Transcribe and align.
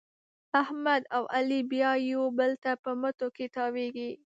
احمد 0.61 1.01
او 1.15 1.23
علي 1.35 1.59
بیا 1.71 1.91
یو 2.11 2.23
بل 2.39 2.51
ته 2.63 2.71
په 2.83 2.91
مټو 3.01 3.27
کې 3.35 3.45
تاوېږي. 3.55 4.09